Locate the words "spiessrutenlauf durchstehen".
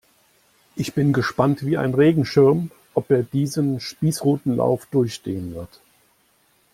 3.79-5.53